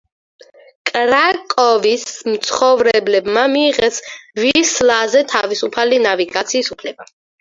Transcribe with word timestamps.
კრაკოვის 0.89 2.05
მცხოვრებლებმა 2.29 3.43
მიიღეს 3.57 4.01
ვისლაზე 4.45 5.23
თავისუფალი 5.35 6.01
ნავიგაციის 6.07 6.73
უფლება. 6.79 7.09